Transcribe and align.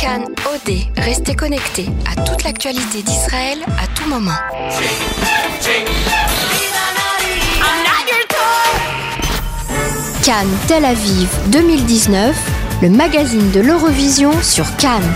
Cannes 0.00 0.28
OD, 0.46 0.72
restez 0.96 1.34
connectés 1.34 1.90
à 2.10 2.18
toute 2.22 2.42
l'actualité 2.42 3.02
d'Israël 3.02 3.58
à 3.66 3.86
tout 3.94 4.08
moment. 4.08 4.30
Cannes 10.24 10.48
Tel 10.66 10.86
Aviv 10.86 11.28
2019, 11.48 12.80
le 12.80 12.88
magazine 12.88 13.50
de 13.50 13.60
l'Eurovision 13.60 14.32
sur 14.40 14.74
Cannes. 14.76 15.12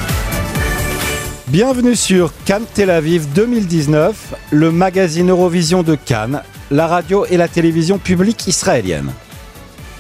Bienvenue 1.47 1.97
sur 1.97 2.31
Cannes 2.45 2.67
Tel 2.75 2.91
Aviv 2.91 3.33
2019, 3.33 4.35
le 4.51 4.71
magazine 4.71 5.31
Eurovision 5.31 5.83
de 5.83 5.95
Cannes, 5.95 6.43
la 6.71 6.87
radio 6.87 7.25
et 7.31 7.39
la 7.39 7.49
télévision 7.49 7.97
publique 7.97 8.47
israélienne. 8.47 9.13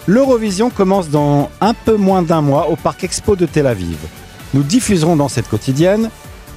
L'Eurovision 0.06 0.68
commence 0.68 1.08
dans 1.08 1.48
un 1.62 1.72
peu 1.72 1.96
moins 1.96 2.20
d'un 2.20 2.42
mois 2.42 2.68
au 2.68 2.76
Parc 2.76 3.04
Expo 3.04 3.34
de 3.34 3.46
Tel 3.46 3.66
Aviv. 3.66 3.96
Nous 4.54 4.62
diffuserons 4.62 5.16
dans 5.16 5.28
cette 5.28 5.48
quotidienne 5.48 6.10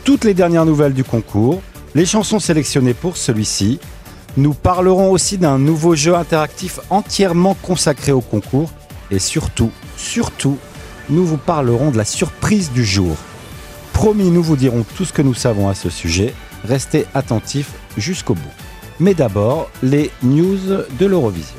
toutes 0.03 0.23
les 0.23 0.35
dernières 0.35 0.65
nouvelles 0.65 0.93
du 0.93 1.03
concours, 1.03 1.63
les 1.95 2.05
chansons 2.05 2.39
sélectionnées 2.39 2.93
pour 2.93 3.17
celui-ci. 3.17 3.79
Nous 4.37 4.53
parlerons 4.53 5.09
aussi 5.09 5.39
d'un 5.39 5.57
nouveau 5.57 5.95
jeu 5.95 6.13
interactif 6.15 6.79
entièrement 6.91 7.55
consacré 7.55 8.11
au 8.11 8.21
concours 8.21 8.69
et 9.09 9.17
surtout, 9.17 9.71
surtout, 9.97 10.59
nous 11.09 11.25
vous 11.25 11.37
parlerons 11.37 11.89
de 11.89 11.97
la 11.97 12.05
surprise 12.05 12.71
du 12.71 12.85
jour. 12.85 13.17
Promis, 13.93 14.29
nous 14.29 14.43
vous 14.43 14.57
dirons 14.57 14.85
tout 14.95 15.03
ce 15.03 15.11
que 15.11 15.23
nous 15.23 15.33
savons 15.33 15.67
à 15.67 15.73
ce 15.73 15.89
sujet. 15.89 16.35
Restez 16.65 17.07
attentifs 17.15 17.71
jusqu'au 17.97 18.35
bout. 18.35 18.41
Mais 18.99 19.15
d'abord, 19.15 19.71
les 19.81 20.11
news 20.21 20.59
de 20.99 21.05
l'Eurovision. 21.07 21.55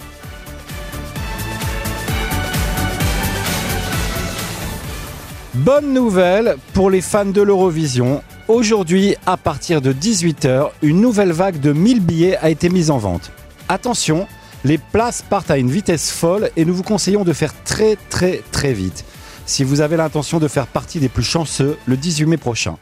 Bonne 5.64 5.92
nouvelle 5.92 6.56
pour 6.72 6.88
les 6.88 7.00
fans 7.00 7.24
de 7.24 7.42
l'Eurovision. 7.42 8.22
Aujourd'hui, 8.46 9.16
à 9.26 9.36
partir 9.36 9.80
de 9.80 9.92
18h, 9.92 10.70
une 10.82 11.00
nouvelle 11.00 11.32
vague 11.32 11.58
de 11.58 11.72
1000 11.72 12.00
billets 12.00 12.36
a 12.36 12.48
été 12.48 12.68
mise 12.68 12.92
en 12.92 12.98
vente. 12.98 13.32
Attention, 13.68 14.28
les 14.62 14.78
places 14.78 15.22
partent 15.22 15.50
à 15.50 15.58
une 15.58 15.68
vitesse 15.68 16.12
folle 16.12 16.50
et 16.56 16.64
nous 16.64 16.74
vous 16.74 16.84
conseillons 16.84 17.24
de 17.24 17.32
faire 17.32 17.52
très 17.64 17.96
très 18.08 18.40
très 18.52 18.72
vite 18.72 19.04
si 19.46 19.64
vous 19.64 19.80
avez 19.80 19.96
l'intention 19.96 20.38
de 20.38 20.46
faire 20.46 20.68
partie 20.68 21.00
des 21.00 21.08
plus 21.08 21.24
chanceux 21.24 21.76
le 21.86 21.96
18 21.96 22.26
mai 22.26 22.36
prochain. 22.36 22.76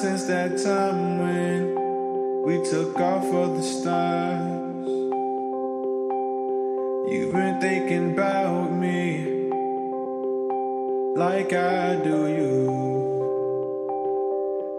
Since 0.00 0.24
that 0.26 0.56
time 0.62 1.18
when 1.18 1.74
we 2.44 2.62
took 2.70 3.00
off 3.00 3.26
for 3.30 3.48
the 3.48 3.62
stars. 3.62 4.86
You've 7.10 7.32
been 7.32 7.60
thinking 7.60 8.12
about 8.12 8.70
me 8.70 9.50
like 11.16 11.52
I 11.52 11.96
do 11.96 12.28
you. 12.28 12.68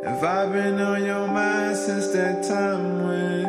Have 0.06 0.24
I 0.24 0.46
been 0.46 0.80
on 0.80 1.04
your 1.04 1.28
mind 1.28 1.76
since 1.76 2.08
that 2.14 2.48
time 2.48 3.04
when 3.06 3.44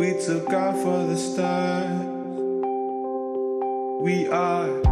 we 0.00 0.20
took 0.20 0.52
off 0.52 0.82
for 0.82 1.06
the 1.06 1.16
stars? 1.16 2.00
We 4.00 4.26
are 4.30 4.82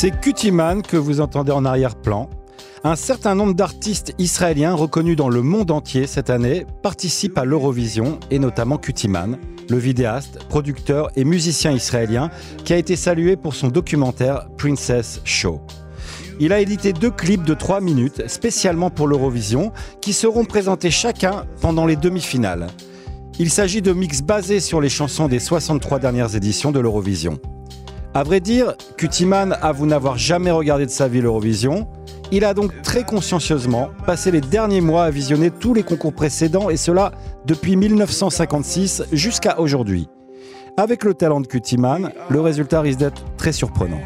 C'est 0.00 0.12
Cutiman 0.12 0.80
que 0.80 0.96
vous 0.96 1.20
entendez 1.20 1.50
en 1.50 1.64
arrière-plan. 1.64 2.30
Un 2.84 2.94
certain 2.94 3.34
nombre 3.34 3.54
d'artistes 3.54 4.14
israéliens 4.16 4.72
reconnus 4.72 5.16
dans 5.16 5.28
le 5.28 5.42
monde 5.42 5.72
entier 5.72 6.06
cette 6.06 6.30
année 6.30 6.66
participent 6.84 7.36
à 7.36 7.44
l'Eurovision 7.44 8.20
et 8.30 8.38
notamment 8.38 8.78
Cutiman, 8.78 9.38
le 9.68 9.76
vidéaste, 9.76 10.38
producteur 10.48 11.10
et 11.16 11.24
musicien 11.24 11.72
israélien 11.72 12.30
qui 12.64 12.74
a 12.74 12.76
été 12.76 12.94
salué 12.94 13.34
pour 13.34 13.56
son 13.56 13.70
documentaire 13.70 14.48
Princess 14.56 15.20
Show. 15.24 15.60
Il 16.38 16.52
a 16.52 16.60
édité 16.60 16.92
deux 16.92 17.10
clips 17.10 17.42
de 17.42 17.54
3 17.54 17.80
minutes 17.80 18.28
spécialement 18.28 18.90
pour 18.90 19.08
l'Eurovision 19.08 19.72
qui 20.00 20.12
seront 20.12 20.44
présentés 20.44 20.92
chacun 20.92 21.44
pendant 21.60 21.86
les 21.86 21.96
demi-finales. 21.96 22.68
Il 23.40 23.50
s'agit 23.50 23.82
de 23.82 23.92
mix 23.92 24.22
basés 24.22 24.60
sur 24.60 24.80
les 24.80 24.90
chansons 24.90 25.26
des 25.26 25.40
63 25.40 25.98
dernières 25.98 26.36
éditions 26.36 26.70
de 26.70 26.78
l'Eurovision. 26.78 27.40
À 28.14 28.22
vrai 28.22 28.40
dire, 28.40 28.74
Cutiman 28.96 29.56
avoue 29.60 29.86
n'avoir 29.86 30.16
jamais 30.16 30.50
regardé 30.50 30.86
de 30.86 30.90
sa 30.90 31.08
vie 31.08 31.20
l'Eurovision. 31.20 31.86
Il 32.32 32.44
a 32.44 32.54
donc 32.54 32.82
très 32.82 33.04
consciencieusement 33.04 33.90
passé 34.06 34.30
les 34.30 34.40
derniers 34.40 34.80
mois 34.80 35.04
à 35.04 35.10
visionner 35.10 35.50
tous 35.50 35.74
les 35.74 35.82
concours 35.82 36.14
précédents 36.14 36.70
et 36.70 36.76
cela 36.76 37.12
depuis 37.46 37.76
1956 37.76 39.04
jusqu'à 39.12 39.60
aujourd'hui. 39.60 40.08
Avec 40.76 41.04
le 41.04 41.14
talent 41.14 41.40
de 41.40 41.46
Cutiman, 41.46 42.10
le 42.28 42.40
résultat 42.40 42.80
risque 42.80 42.98
d'être 42.98 43.24
très 43.36 43.52
surprenant. 43.52 44.00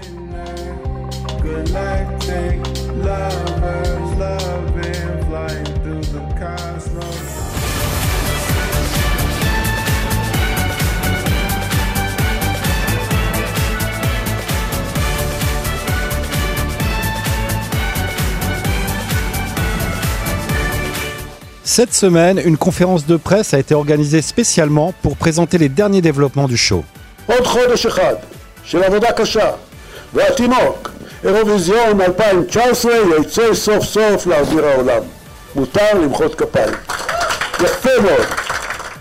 Cette 21.75 21.94
semaine, 21.94 22.38
une 22.44 22.59
conférence 22.59 23.06
de 23.06 23.16
presse 23.16 23.55
a 23.55 23.59
été 23.59 23.75
organisée 23.75 24.21
spécialement 24.21 24.93
pour 25.00 25.16
présenter 25.16 25.56
les 25.56 25.71
derniers 25.71 26.03
développements 26.03 26.47
du 26.47 26.59
show. 26.59 26.84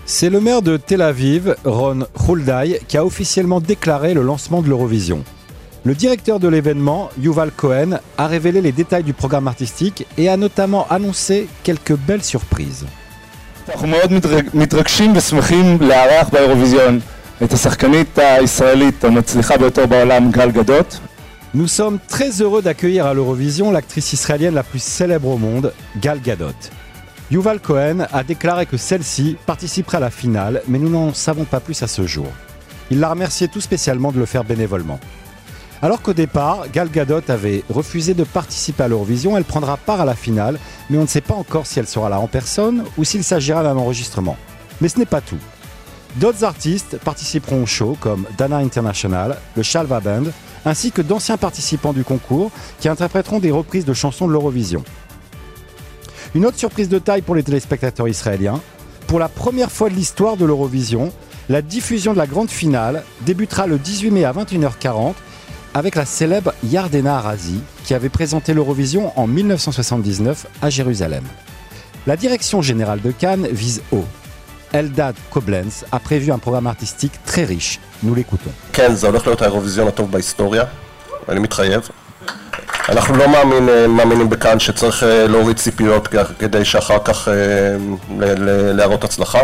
C'est 0.06 0.30
le 0.30 0.40
maire 0.40 0.62
de 0.62 0.78
Tel 0.78 1.02
Aviv, 1.02 1.54
Ron 1.66 2.06
Huldai, 2.26 2.80
qui 2.88 2.96
a 2.96 3.04
officiellement 3.04 3.60
déclaré 3.60 4.14
le 4.14 4.22
lancement 4.22 4.62
de 4.62 4.68
l'Eurovision. 4.70 5.24
Le 5.83 5.93
directeur 5.95 6.39
de 6.39 6.47
l'événement, 6.47 7.09
Yuval 7.21 7.51
Cohen, 7.51 7.91
a 8.17 8.27
révélé 8.27 8.61
les 8.61 8.71
détails 8.73 9.03
du 9.03 9.13
programme 9.13 9.47
artistique 9.47 10.05
et 10.17 10.27
a 10.27 10.35
notamment 10.37 10.85
annoncé 10.89 11.47
quelques 11.63 11.95
belles 12.07 12.23
surprises. 12.23 12.85
אנחנו 13.69 13.87
מאוד 13.87 14.11
מתרג- 14.13 14.49
מתרגשים 14.53 15.13
ושמחים 15.15 15.77
לארח 15.81 16.29
באירוויזיון 16.29 16.99
את 17.43 17.53
השחקנית 17.53 18.17
הישראלית 18.19 19.03
המצליחה 19.03 19.57
ביותר 19.57 19.85
בעולם, 19.85 20.31
גל 20.31 20.51
גדות. 20.51 20.99
Nous 21.55 21.67
sommes 21.67 21.99
très 22.09 22.41
heureux 22.41 22.61
d'accueillir 22.61 23.05
à 23.05 23.13
l'Eurovision 23.13 23.71
l'actrice 23.71 24.13
israélienne 24.13 24.53
la 24.53 24.63
plus 24.63 24.83
célèbre 24.83 25.29
au 25.29 25.37
monde, 25.37 25.73
Gal 26.01 26.19
Gadot. 26.21 26.59
Yuval 27.31 27.59
Cohen 27.59 27.99
a 28.11 28.23
déclaré 28.23 28.65
que 28.65 28.77
celle-ci 28.77 29.37
participerait 29.45 29.97
à 29.97 30.01
la 30.01 30.09
finale, 30.09 30.61
mais 30.67 30.79
nous 30.79 30.89
n'en 30.89 31.13
savons 31.13 31.45
pas 31.45 31.59
plus 31.59 31.81
à 31.83 31.87
ce 31.87 32.05
jour. 32.05 32.27
Il 32.91 32.99
l'a 32.99 33.09
remercié 33.09 33.47
tout 33.47 33.61
spécialement 33.61 34.11
de 34.11 34.19
le 34.19 34.25
faire 34.25 34.43
bénévolement. 34.43 34.99
Alors 35.84 36.00
qu'au 36.00 36.12
départ, 36.12 36.70
Gal 36.72 36.88
Gadot 36.88 37.22
avait 37.26 37.64
refusé 37.68 38.14
de 38.14 38.22
participer 38.22 38.84
à 38.84 38.88
l'Eurovision, 38.88 39.36
elle 39.36 39.42
prendra 39.42 39.76
part 39.76 40.00
à 40.00 40.04
la 40.04 40.14
finale, 40.14 40.60
mais 40.88 40.96
on 40.96 41.02
ne 41.02 41.06
sait 41.08 41.20
pas 41.20 41.34
encore 41.34 41.66
si 41.66 41.80
elle 41.80 41.88
sera 41.88 42.08
là 42.08 42.20
en 42.20 42.28
personne 42.28 42.84
ou 42.96 43.02
s'il 43.02 43.24
s'agira 43.24 43.64
d'un 43.64 43.76
enregistrement. 43.76 44.36
Mais 44.80 44.88
ce 44.88 45.00
n'est 45.00 45.06
pas 45.06 45.20
tout. 45.20 45.40
D'autres 46.16 46.44
artistes 46.44 46.98
participeront 46.98 47.64
au 47.64 47.66
show 47.66 47.96
comme 47.98 48.26
Dana 48.38 48.58
International, 48.58 49.36
le 49.56 49.64
Shalva 49.64 49.98
Band, 49.98 50.26
ainsi 50.64 50.92
que 50.92 51.02
d'anciens 51.02 51.36
participants 51.36 51.92
du 51.92 52.04
concours 52.04 52.52
qui 52.78 52.88
interpréteront 52.88 53.40
des 53.40 53.50
reprises 53.50 53.84
de 53.84 53.92
chansons 53.92 54.28
de 54.28 54.32
l'Eurovision. 54.32 54.84
Une 56.36 56.46
autre 56.46 56.60
surprise 56.60 56.90
de 56.90 57.00
taille 57.00 57.22
pour 57.22 57.34
les 57.34 57.42
téléspectateurs 57.42 58.06
israéliens. 58.06 58.60
Pour 59.08 59.18
la 59.18 59.28
première 59.28 59.72
fois 59.72 59.90
de 59.90 59.96
l'histoire 59.96 60.36
de 60.36 60.44
l'Eurovision, 60.44 61.12
la 61.48 61.60
diffusion 61.60 62.12
de 62.12 62.18
la 62.18 62.28
grande 62.28 62.50
finale 62.50 63.02
débutera 63.22 63.66
le 63.66 63.78
18 63.78 64.10
mai 64.12 64.24
à 64.24 64.32
21h40 64.32 65.14
avec 65.73 65.95
la 65.95 66.05
célèbre 66.05 66.53
Yardena 66.63 67.17
Arazi 67.17 67.59
qui 67.85 67.93
avait 67.93 68.09
présenté 68.09 68.53
l'Eurovision 68.53 69.11
en 69.19 69.27
1979 69.27 70.45
à 70.61 70.69
Jérusalem. 70.69 71.23
La 72.07 72.15
direction 72.15 72.61
générale 72.61 73.01
de 73.01 73.11
Cannes 73.11 73.47
vise 73.51 73.81
haut. 73.91 74.05
Eldad 74.73 75.15
Koblenz 75.29 75.85
a 75.91 75.99
prévu 75.99 76.31
un 76.31 76.39
programme 76.39 76.67
artistique 76.67 77.13
très 77.25 77.43
riche. 77.45 77.79
Nous 78.03 78.15
l'écoutons. 78.15 78.51
כן, 78.73 78.93
זה 78.95 79.07
הולך 79.07 79.25
להיות 79.27 79.41
האירוויזיון 79.41 79.87
הטוב 79.87 80.11
בהיסטוריה, 80.11 80.63
אני 81.29 81.39
מתחייב. 81.39 81.89
אנחנו 82.89 83.15
לא 83.17 83.29
מאמין, 83.29 83.69
אה, 83.69 83.87
מאמינים 83.87 84.29
בכאן 84.29 84.59
שצריך 84.59 85.03
אה, 85.03 85.27
להוריד 85.27 85.57
ציפיות 85.57 86.07
כ- 86.07 86.31
כדי 86.39 86.65
שאחר 86.65 86.97
כך 87.05 87.27
אה, 87.27 87.33
ל- 88.19 88.43
ל- 88.49 88.71
להראות 88.75 89.03
הצלחה. 89.03 89.39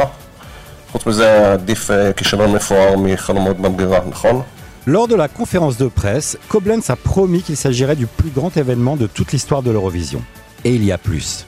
חוץ 0.92 1.06
מזה 1.06 1.54
עדיף 1.54 1.92
אה, 1.92 2.14
כישלון 2.14 2.52
מפואר 2.52 2.98
מחלומות 2.98 3.58
במגירה, 3.58 4.00
נכון? 4.10 4.42
Lors 4.89 5.07
de 5.07 5.15
la 5.15 5.29
conférence 5.29 5.77
de 5.77 5.87
presse, 5.87 6.39
Koblenz 6.49 6.89
a 6.89 6.97
promis 6.97 7.43
qu'il 7.43 7.59
s'agirait 7.59 7.95
du 7.95 8.07
plus 8.07 8.31
grand 8.31 8.57
événement 8.57 8.97
de 8.97 9.07
toute 9.07 9.33
l'histoire 9.33 9.63
de 9.63 9.71
l'Eurovision. 9.71 10.23
Et 10.65 10.75
il 10.75 10.83
y 10.83 10.93
a 10.93 10.97
plus. 10.97 11.47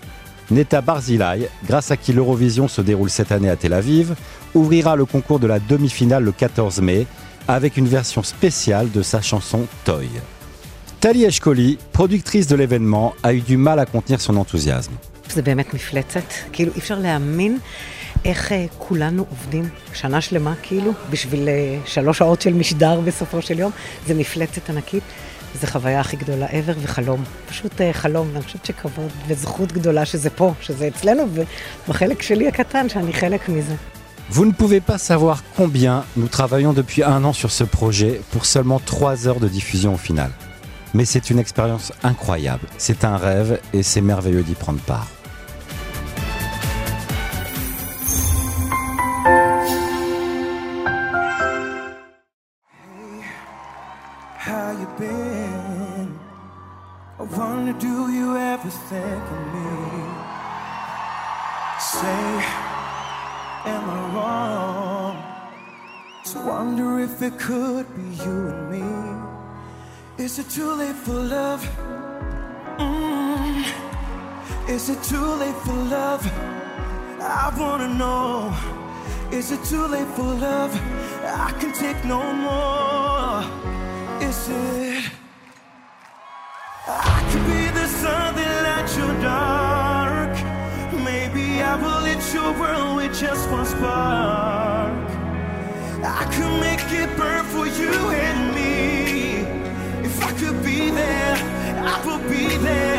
Neta 0.51 0.83
Barzilai, 0.83 1.49
grâce 1.67 1.91
à 1.91 1.97
qui 1.97 2.13
l'Eurovision 2.13 2.69
se 2.69 2.83
déroule 2.83 3.09
cette 3.09 3.33
année 3.33 3.49
à 3.49 3.57
Tel 3.57 3.73
Aviv, 3.73 4.15
ouvrira 4.53 4.95
le 4.95 5.07
concours 5.07 5.39
de 5.39 5.47
la 5.47 5.59
demi-finale 5.59 6.23
le 6.23 6.33
14 6.33 6.83
mai 6.83 7.07
avec 7.49 7.79
une 7.79 7.89
version 7.89 8.23
spéciale 8.23 8.91
de 8.91 9.01
sa 9.01 9.23
chanson 9.23 9.67
Toy. 9.87 10.11
Tali 11.01 11.25
Eshkoli, 11.25 11.79
productrice 11.93 12.47
de 12.47 12.57
l'événement, 12.57 13.15
a 13.23 13.33
eu 13.33 13.41
du 13.41 13.57
mal 13.57 13.79
à 13.79 13.87
contenir 13.87 14.21
son 14.21 14.37
enthousiasme. 14.37 14.93
זה 18.20 18.32
באמת 18.32 18.32
מפלצת, 18.32 18.32
כאילו 18.32 18.32
אי 18.32 18.32
אפשר 18.32 18.46
להאמין 18.46 18.46
איך 18.46 18.52
אה, 18.52 18.66
כולנו 18.78 19.26
עובדים 19.30 19.70
שנה 19.94 20.22
שלמה 20.22 20.54
כאילו 20.64 20.92
בשביל 21.10 21.50
אה, 21.50 21.78
שלוש 21.86 22.18
שעות 22.18 22.42
של 22.42 22.54
משדר 22.54 23.00
בסופו 23.00 23.42
של 23.42 23.60
יום, 23.60 23.72
זה 24.08 24.14
מפלצת 24.14 24.70
ענקית, 24.70 25.04
זו 25.62 25.68
חוויה 25.68 26.00
הכי 26.00 26.18
גדולה 26.18 26.48
ever 26.48 26.78
וחלום, 26.82 27.24
פשוט 27.50 27.82
אה, 27.82 27.94
חלום, 27.94 28.30
ואני 28.34 28.44
חושבת 28.44 28.66
שכבוד 28.66 29.12
וזכות 29.28 29.72
גדולה 29.72 30.06
שזה 30.06 30.30
פה, 30.30 30.54
שזה 30.62 30.88
אצלנו, 30.88 31.24
ובחלק 31.88 32.22
שלי 32.22 32.48
הקטן 32.48 32.90
שאני 32.90 33.14
חלק 33.14 33.50
מזה. 33.50 33.76
Vous 34.32 34.46
ne 34.46 34.52
pouvez 34.52 34.82
pas 34.82 34.98
savoir 34.98 35.44
combien 35.56 36.04
nous 36.18 36.28
travaillons 36.28 36.74
depuis 36.74 37.04
un 37.04 37.24
an 37.24 37.32
sur 37.32 37.52
ce 37.52 37.64
projet 37.64 38.22
pour 38.32 38.44
seulement 38.48 38.80
3 38.80 39.28
heures 39.28 39.40
de 39.40 39.48
diffusion 39.48 39.94
au 39.94 39.98
final. 39.98 40.32
Mais 40.96 41.06
c'est 41.06 41.30
une 41.30 41.38
expérience 41.38 41.94
incroyable, 42.04 42.68
c'est 42.80 43.06
un 43.06 43.18
rêve 43.18 43.60
et 43.74 43.84
c'est 43.84 44.02
merveilleux 44.02 44.42
d'y 44.42 44.56
prendre 44.56 44.80
part. 44.80 45.08
How 54.41 54.71
you 54.71 54.87
been? 54.99 56.19
I 57.19 57.23
wonder, 57.25 57.75
do 57.75 58.11
you 58.11 58.39
ever 58.39 58.71
think 58.71 59.23
of 59.37 59.43
me? 59.53 60.01
Say, 61.79 62.25
am 63.69 63.85
I 63.91 64.01
wrong? 64.15 65.17
To 66.25 66.39
wonder 66.39 67.01
if 67.01 67.21
it 67.21 67.39
could 67.39 67.87
be 67.95 68.17
you 68.25 68.49
and 68.49 68.71
me. 68.73 70.25
Is 70.25 70.39
it 70.39 70.49
too 70.49 70.73
late 70.73 70.97
for 70.97 71.21
love? 71.21 71.63
Mm. 72.79 73.63
Is 74.71 74.89
it 74.89 75.03
too 75.03 75.35
late 75.35 75.57
for 75.67 75.75
love? 75.75 76.25
I 77.21 77.55
wanna 77.59 77.93
know. 77.93 78.57
Is 79.31 79.53
it 79.53 79.63
too 79.65 79.87
late 79.87 80.09
for 80.17 80.33
love? 80.33 80.73
I 81.27 81.53
can 81.61 81.75
take 81.75 82.03
no 82.07 82.23
more. 82.33 83.80
Is 84.31 84.49
it? 84.49 85.11
I 86.87 87.19
could 87.31 87.47
be 87.53 87.63
the 87.81 87.87
sun 87.89 88.37
that 88.37 88.57
lights 88.67 88.97
your 88.97 89.15
dark. 89.21 90.33
Maybe 91.03 91.61
I 91.61 91.75
will 91.75 92.03
lit 92.03 92.23
your 92.33 92.53
world 92.61 92.97
with 92.99 93.19
just 93.19 93.51
one 93.51 93.67
spark. 93.67 95.11
I 96.21 96.25
could 96.33 96.55
make 96.61 96.87
it 97.03 97.11
burn 97.19 97.45
for 97.47 97.67
you 97.67 97.93
and 98.29 98.55
me. 98.55 99.41
If 100.09 100.23
I 100.23 100.31
could 100.39 100.63
be 100.63 100.91
there, 100.91 101.37
I 101.93 101.97
would 102.07 102.23
be 102.31 102.57
there. 102.59 102.90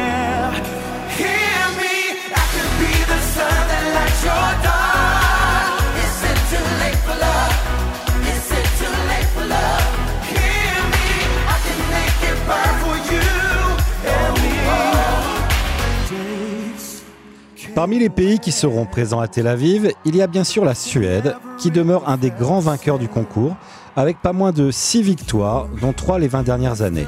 Parmi 17.82 17.98
les 17.98 18.10
pays 18.10 18.38
qui 18.38 18.52
seront 18.52 18.86
présents 18.86 19.22
à 19.22 19.28
Tel 19.28 19.48
Aviv, 19.48 19.92
il 20.06 20.16
y 20.16 20.22
a 20.22 20.28
bien 20.28 20.44
sûr 20.44 20.64
la 20.64 20.76
Suède, 20.76 21.36
qui 21.58 21.72
demeure 21.72 22.08
un 22.08 22.16
des 22.16 22.30
grands 22.30 22.60
vainqueurs 22.60 23.00
du 23.00 23.08
concours, 23.08 23.56
avec 23.96 24.22
pas 24.22 24.34
moins 24.34 24.52
de 24.52 24.70
6 24.70 25.02
victoires, 25.02 25.68
dont 25.82 25.92
3 25.92 26.20
les 26.20 26.28
20 26.28 26.44
dernières 26.44 26.84
années. 26.84 27.08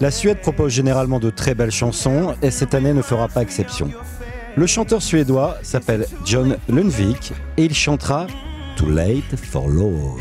La 0.00 0.10
Suède 0.10 0.40
propose 0.40 0.72
généralement 0.72 1.20
de 1.20 1.30
très 1.30 1.54
belles 1.54 1.70
chansons, 1.70 2.34
et 2.42 2.50
cette 2.50 2.74
année 2.74 2.92
ne 2.92 3.00
fera 3.00 3.28
pas 3.28 3.42
exception. 3.42 3.92
Le 4.56 4.66
chanteur 4.66 5.00
suédois 5.00 5.58
s'appelle 5.62 6.08
John 6.24 6.56
Lundvik, 6.68 7.32
et 7.56 7.66
il 7.66 7.72
chantera 7.72 8.26
Too 8.74 8.90
Late 8.90 9.36
for 9.36 9.68
Love. 9.68 10.20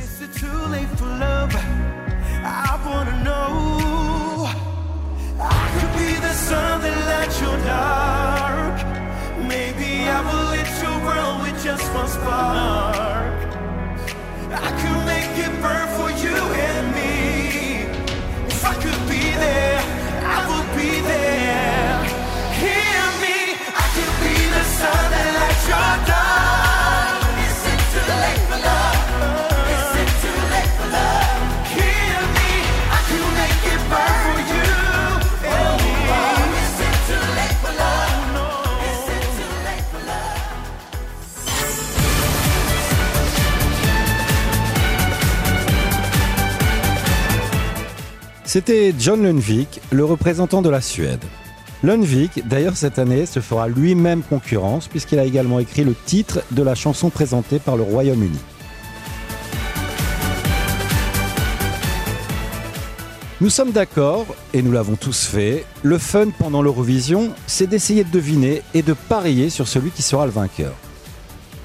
World 11.32 11.42
with 11.44 11.64
just 11.64 11.94
one 11.94 12.08
spark. 12.08 13.34
I 14.54 14.72
could 14.82 15.06
make 15.06 15.38
it 15.46 15.62
burn 15.62 15.88
for 15.98 16.10
you 16.24 16.36
and 16.36 16.96
me. 16.96 17.84
If 18.48 18.66
I 18.66 18.74
could 18.76 19.10
be 19.10 19.20
there, 19.20 19.82
I 20.24 20.40
would 20.50 20.78
be 20.78 21.02
there. 21.02 21.81
C'était 48.54 48.94
John 49.00 49.24
Lundvik, 49.24 49.80
le 49.92 50.04
représentant 50.04 50.62
de 50.62 50.70
la 50.70 50.82
Suède. 50.82 51.24
Lundvik, 51.84 52.46
d'ailleurs 52.50 52.76
cette 52.76 53.00
année, 53.00 53.26
se 53.26 53.40
fera 53.40 53.70
lui-même 53.70 54.24
concurrence 54.24 54.90
puisqu'il 54.90 55.20
a 55.20 55.24
également 55.24 55.60
écrit 55.60 55.86
le 55.86 55.96
titre 55.96 56.42
de 56.52 56.62
la 56.62 56.76
chanson 56.76 57.10
présentée 57.10 57.60
par 57.60 57.78
le 57.78 57.84
Royaume-Uni. 57.84 58.38
Nous 63.40 63.50
sommes 63.50 63.72
d'accord, 63.72 64.26
et 64.54 64.62
nous 64.62 64.74
l'avons 64.74 64.98
tous 64.98 65.28
fait, 65.28 65.64
le 65.82 65.98
fun 65.98 66.28
pendant 66.38 66.62
l'Eurovision, 66.62 67.30
c'est 67.48 67.68
d'essayer 67.68 68.04
de 68.04 68.12
deviner 68.12 68.64
et 68.74 68.82
de 68.82 68.92
parier 68.92 69.50
sur 69.50 69.70
celui 69.70 69.92
qui 69.92 70.02
sera 70.02 70.26
le 70.26 70.34
vainqueur. 70.34 70.74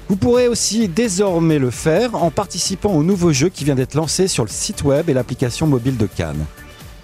Vous 0.07 0.15
pourrez 0.15 0.47
aussi 0.47 0.87
désormais 0.87 1.59
le 1.59 1.69
faire 1.69 2.15
en 2.15 2.31
participant 2.31 2.93
au 2.93 3.03
nouveau 3.03 3.33
jeu 3.33 3.49
qui 3.49 3.65
vient 3.65 3.75
d'être 3.75 3.95
lancé 3.95 4.29
sur 4.29 4.45
le 4.45 4.49
site 4.49 4.85
web 4.85 5.09
et 5.09 5.13
l'application 5.13 5.67
mobile 5.67 5.97
de 5.97 6.05
Cannes. 6.05 6.45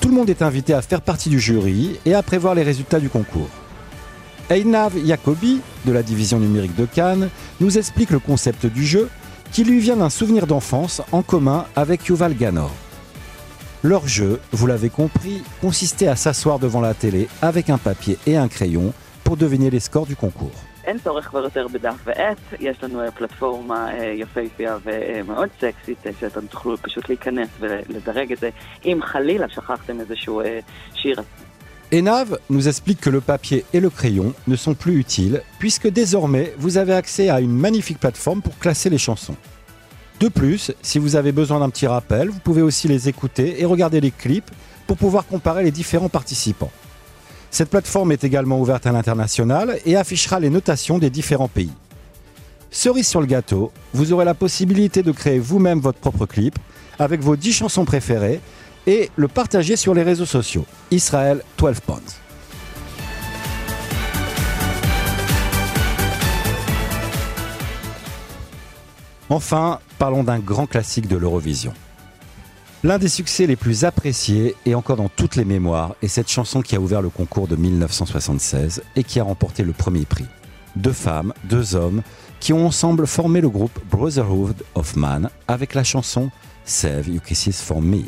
Tout 0.03 0.09
le 0.09 0.15
monde 0.15 0.29
est 0.29 0.41
invité 0.41 0.73
à 0.73 0.81
faire 0.81 0.99
partie 0.99 1.29
du 1.29 1.39
jury 1.39 1.97
et 2.05 2.13
à 2.13 2.21
prévoir 2.21 2.55
les 2.55 2.63
résultats 2.63 2.99
du 2.99 3.07
concours. 3.07 3.47
Einav 4.49 4.91
Jacobi, 5.05 5.61
de 5.85 5.93
la 5.93 6.03
division 6.03 6.39
numérique 6.39 6.75
de 6.75 6.85
Cannes, 6.85 7.29
nous 7.61 7.77
explique 7.77 8.09
le 8.09 8.19
concept 8.19 8.65
du 8.65 8.85
jeu 8.85 9.09
qui 9.53 9.63
lui 9.63 9.79
vient 9.79 9.95
d'un 9.95 10.09
souvenir 10.09 10.45
d'enfance 10.45 11.01
en 11.13 11.21
commun 11.21 11.67
avec 11.77 12.05
Yuval 12.07 12.35
Ganor. 12.35 12.73
Leur 13.81 14.05
jeu, 14.05 14.41
vous 14.51 14.67
l'avez 14.67 14.89
compris, 14.89 15.41
consistait 15.61 16.07
à 16.07 16.17
s'asseoir 16.17 16.59
devant 16.59 16.81
la 16.81 16.93
télé 16.93 17.29
avec 17.41 17.69
un 17.69 17.77
papier 17.77 18.17
et 18.27 18.35
un 18.35 18.49
crayon 18.49 18.93
pour 19.23 19.37
deviner 19.37 19.69
les 19.69 19.79
scores 19.79 20.05
du 20.05 20.17
concours. 20.17 20.51
אין 20.84 20.98
צורך 20.98 21.28
כבר 21.28 21.44
יותר 21.44 21.68
בדף 21.68 21.94
ועט, 22.04 22.38
יש 22.60 22.82
לנו 22.82 23.02
אה, 23.02 23.10
פלטפורמה 23.10 23.98
אה, 23.98 24.04
יפהפייה 24.04 24.76
ומאוד 24.84 25.48
סקסית, 25.60 26.06
אה, 26.06 26.10
שאתם 26.20 26.46
תוכלו 26.46 26.76
פשוט 26.76 27.08
להיכנס 27.08 27.48
ולדרג 27.60 28.32
את 28.32 28.38
זה. 28.38 28.50
אם 28.84 28.98
חלילה 29.02 29.48
שכחתם 29.48 30.00
איזשהו 30.00 30.40
אה, 30.40 30.58
שיר, 30.94 31.18
אז 31.18 31.24
Enav 31.90 32.36
nous 32.50 32.68
explique 32.68 33.00
que 33.00 33.08
le 33.08 33.22
papier 33.22 33.64
et 33.72 33.80
le 33.80 33.88
crayon 33.88 34.34
ne 34.46 34.56
sont 34.56 34.74
plus 34.74 34.98
utiles 34.98 35.42
puisque 35.58 35.88
désormais 35.88 36.52
vous 36.58 36.76
avez 36.76 36.92
accès 36.92 37.30
à 37.30 37.40
une 37.40 37.52
magnifique 37.52 37.98
plateforme 37.98 38.42
pour 38.42 38.58
classer 38.58 38.90
les 38.90 38.98
chansons. 38.98 39.36
De 40.20 40.28
plus, 40.28 40.72
si 40.82 40.98
vous 40.98 41.16
avez 41.16 41.32
besoin 41.32 41.60
d'un 41.60 41.70
petit 41.70 41.86
rappel, 41.86 42.28
vous 42.28 42.40
pouvez 42.40 42.60
aussi 42.60 42.88
les 42.88 43.08
écouter 43.08 43.62
et 43.62 43.64
regarder 43.64 44.00
les 44.02 44.10
clips 44.10 44.50
pour 44.86 44.98
pouvoir 44.98 45.26
comparer 45.26 45.62
les 45.62 45.70
différents 45.70 46.10
participants. 46.10 46.72
Cette 47.53 47.69
plateforme 47.69 48.11
est 48.11 48.23
également 48.23 48.59
ouverte 48.59 48.87
à 48.87 48.91
l'international 48.91 49.77
et 49.85 49.95
affichera 49.95 50.39
les 50.39 50.49
notations 50.49 50.97
des 50.97 51.11
différents 51.11 51.47
pays. 51.47 51.69
Cerise 52.71 53.07
sur 53.07 53.21
le 53.21 53.27
gâteau, 53.27 53.71
vous 53.93 54.11
aurez 54.11 54.25
la 54.25 54.33
possibilité 54.33 55.03
de 55.03 55.11
créer 55.11 55.37
vous-même 55.37 55.79
votre 55.79 55.99
propre 55.99 56.25
clip 56.25 56.57
avec 56.97 57.21
vos 57.21 57.35
10 57.35 57.53
chansons 57.53 57.85
préférées 57.85 58.41
et 58.87 59.11
le 59.15 59.27
partager 59.27 59.75
sur 59.75 59.93
les 59.93 60.01
réseaux 60.01 60.25
sociaux. 60.25 60.65
Israël 60.89 61.43
12 61.59 61.79
Pounds. 61.81 62.19
Enfin, 69.29 69.79
parlons 69.99 70.23
d'un 70.23 70.39
grand 70.39 70.65
classique 70.65 71.07
de 71.07 71.17
l'Eurovision. 71.17 71.73
L'un 72.85 72.99
des 72.99 73.07
succès 73.07 73.47
les 73.47 73.55
plus 73.55 73.85
appréciés 73.85 74.55
et 74.65 74.75
encore 74.75 74.97
dans 74.97 75.07
toutes 75.07 75.37
les 75.37 75.45
mémoires 75.45 75.95
est 76.01 76.09
cette 76.09 76.29
chanson 76.29 76.61
qui 76.61 76.75
a 76.75 76.81
ouvert 76.81 77.01
le 77.01 77.09
concours 77.09 77.47
de 77.47 77.55
1976 77.55 78.83
et 78.97 79.05
qui 79.05 79.21
a 79.21 79.23
remporté 79.23 79.63
le 79.63 79.71
premier 79.71 80.03
prix. 80.03 80.25
Deux 80.75 80.91
femmes, 80.91 81.33
deux 81.45 81.75
hommes 81.75 82.01
qui 82.41 82.51
ont 82.51 82.67
ensemble 82.67 83.07
formé 83.07 83.39
le 83.39 83.47
groupe 83.47 83.79
Brotherhood 83.89 84.65
of 84.75 84.97
Man 84.97 85.29
avec 85.47 85.75
la 85.75 85.85
chanson 85.85 86.29
Save 86.65 87.07
Your 87.07 87.23
Kisses 87.23 87.61
for 87.61 87.81
Me. 87.81 88.01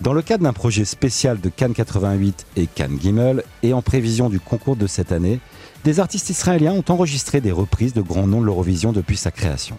Dans 0.00 0.14
le 0.14 0.22
cadre 0.22 0.44
d'un 0.44 0.54
projet 0.54 0.86
spécial 0.86 1.38
de 1.38 1.50
Cannes 1.50 1.74
88 1.74 2.46
et 2.56 2.66
Cannes 2.66 2.98
Gimel 2.98 3.44
et 3.62 3.74
en 3.74 3.82
prévision 3.82 4.30
du 4.30 4.40
concours 4.40 4.76
de 4.76 4.86
cette 4.86 5.12
année, 5.12 5.40
des 5.84 6.00
artistes 6.00 6.30
israéliens 6.30 6.72
ont 6.72 6.84
enregistré 6.88 7.42
des 7.42 7.52
reprises 7.52 7.92
de 7.92 8.00
grands 8.00 8.26
noms 8.26 8.40
de 8.40 8.46
l'Eurovision 8.46 8.92
depuis 8.92 9.18
sa 9.18 9.30
création. 9.30 9.76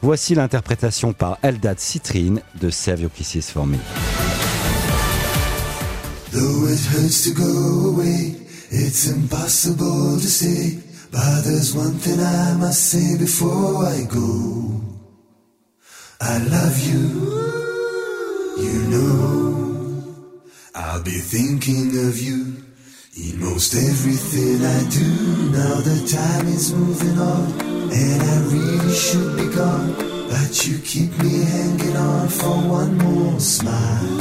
Voici 0.00 0.34
l'interprétation 0.34 1.12
par 1.12 1.38
Eldad 1.42 1.78
Citrine 1.78 2.40
de 2.60 2.70
Save 2.70 3.02
Your 3.02 3.12
Kisses 3.12 3.50
for 3.52 3.66
Me. 3.66 3.78
Though 6.30 6.68
it 6.68 6.80
hurts 6.92 7.24
to 7.24 7.32
go 7.34 7.90
away, 7.90 8.36
it's 8.70 9.06
impossible 9.08 10.20
to 10.20 10.26
say. 10.26 10.78
But 11.10 11.42
there's 11.44 11.74
one 11.74 11.98
thing 11.98 12.20
I 12.20 12.54
must 12.58 12.90
say 12.90 13.16
before 13.18 13.86
I 13.86 14.04
go. 14.04 14.80
I 16.20 16.38
love 16.38 16.78
you, 16.78 17.02
you 18.58 18.78
know. 18.90 20.04
I'll 20.74 21.02
be 21.02 21.18
thinking 21.18 21.88
of 22.06 22.20
you 22.20 22.54
in 23.16 23.40
most 23.40 23.74
everything 23.74 24.64
I 24.64 24.80
do. 24.90 25.50
Now 25.50 25.80
the 25.80 26.06
time 26.06 26.46
is 26.48 26.72
moving 26.72 27.18
on, 27.18 27.52
and 27.90 28.22
I 28.22 28.38
really 28.52 28.94
should 28.94 29.17
you 30.68 30.78
keep 30.80 31.10
me 31.22 31.44
hanging 31.44 31.96
on 31.96 32.28
for 32.28 32.56
one 32.68 32.98
more 32.98 33.40
smile. 33.40 34.20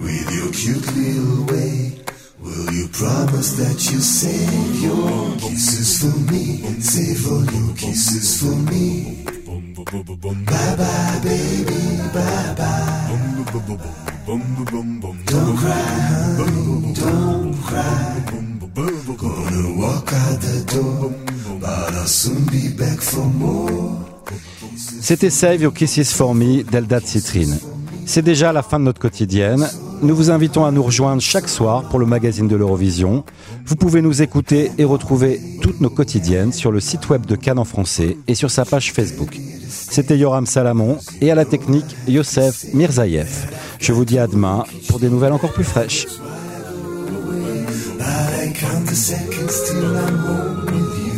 With 0.03 0.29
your 0.37 0.51
cute 0.53 0.87
little 0.95 1.47
way, 1.47 1.97
will 2.41 2.71
you 2.75 2.89
promise 2.89 3.53
that 3.57 3.91
you'll 3.91 4.03
save 4.03 4.83
your 4.83 5.37
kisses 5.39 5.99
for 6.01 6.17
me? 6.31 6.63
And 6.67 6.85
save 6.85 7.27
all 7.27 7.45
your 7.45 7.75
kisses 7.77 8.41
for 8.41 8.57
me. 8.71 9.25
Bye 10.45 10.77
bye, 10.77 11.21
baby, 11.23 11.81
bye 12.13 12.55
bye. 12.59 13.09
Don't 14.27 15.57
cry, 15.57 15.73
honey, 16.37 16.93
don't 16.93 17.55
cry. 17.63 18.17
C'était 25.01 25.31
Save 25.31 25.63
Your 25.63 25.73
Kisses 25.73 26.13
for 26.13 26.35
Me 26.35 26.63
d'Eldad 26.63 27.05
Citrine. 27.07 27.59
C'est 28.05 28.23
déjà 28.23 28.53
la 28.53 28.63
fin 28.63 28.79
de 28.79 28.85
notre 28.85 29.01
quotidienne. 29.01 29.67
Nous 30.03 30.15
vous 30.15 30.31
invitons 30.31 30.65
à 30.65 30.71
nous 30.71 30.83
rejoindre 30.83 31.23
chaque 31.23 31.49
soir 31.49 31.89
pour 31.89 31.99
le 31.99 32.07
magazine 32.07 32.49
de 32.49 32.57
l'Eurovision. 32.57 33.25
Vous 33.65 33.77
pouvez 33.77 34.03
nous 34.03 34.23
écouter 34.23 34.71
et 34.79 34.85
retrouver 34.85 35.41
toutes 35.63 35.81
nos 35.81 35.91
quotidiennes 35.91 36.53
sur 36.53 36.71
le 36.71 36.81
site 36.81 37.09
web 37.09 37.25
de 37.25 37.35
Cannes 37.35 37.59
en 37.59 37.65
français 37.65 38.17
et 38.29 38.35
sur 38.35 38.51
sa 38.51 38.65
page 38.65 38.93
Facebook. 38.93 39.39
C'était 39.69 40.19
Yoram 40.19 40.47
Salamon 40.47 40.99
et 41.21 41.31
à 41.31 41.35
la 41.35 41.45
technique 41.45 41.97
Youssef 42.07 42.67
Mirzaïev. 42.75 43.47
Je 43.81 43.93
vous 43.93 44.05
dis 44.05 44.19
à 44.19 44.27
demain 44.27 44.65
pour 44.89 45.01
des 45.01 45.09
nouvelles 45.09 45.33
encore 45.33 45.53
plus 45.53 45.65
fraîches. 45.65 46.07
Count 48.59 48.87
the 48.87 48.95
seconds 48.95 49.71
till 49.71 49.97
I'm 49.97 50.17
home 50.17 50.65
with 50.67 50.93
you. 51.07 51.17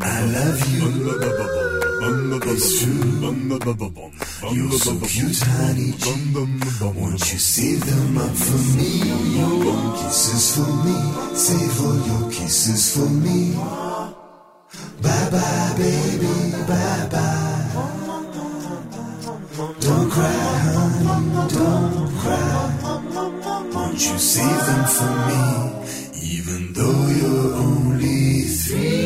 I 0.00 0.20
love 0.36 0.60
you. 0.72 0.86
It's 2.52 2.68
true. 2.82 3.04
You're 4.52 4.78
so 4.78 4.92
cute, 5.06 5.42
honey. 5.42 5.94
Won't 6.80 7.32
you 7.32 7.38
save 7.38 7.84
them 7.84 8.18
up 8.18 8.30
for 8.30 8.60
me? 8.76 8.90
Your 9.38 9.96
kisses 9.96 10.46
for 10.56 10.70
me. 10.84 10.96
Save 11.34 11.80
all 11.84 11.98
your 12.06 12.30
kisses 12.30 12.94
for 12.94 13.08
me. 13.08 13.54
Bye 15.02 15.28
bye, 15.30 15.74
baby. 15.76 16.39
for 24.96 25.12
me, 25.28 25.42
even 26.34 26.72
though 26.72 27.06
you're 27.18 27.54
only 27.54 28.42
three. 28.42 28.99